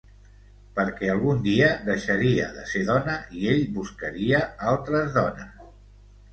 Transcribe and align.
Perquè 0.77 1.11
algun 1.15 1.43
dia 1.47 1.67
deixaria 1.91 2.49
de 2.57 2.65
ser 2.73 2.83
dona 2.89 3.19
i 3.43 3.47
ell 3.55 3.63
buscaria 3.79 4.43
altres 4.75 5.17
dones... 5.23 5.65